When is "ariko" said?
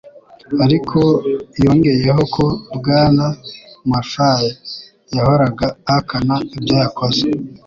0.65-0.99